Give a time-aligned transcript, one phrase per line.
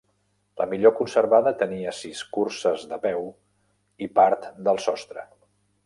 [0.61, 3.31] La millor conservada tenia sis curses de peu
[4.07, 5.29] i part del sostre.